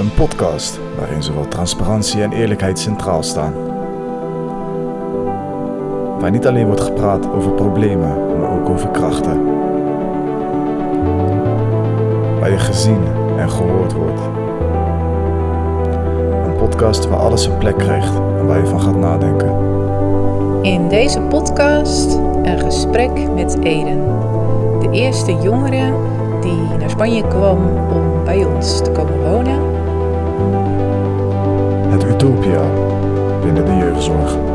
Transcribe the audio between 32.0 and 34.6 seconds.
utopia binnen de jeugdzorg.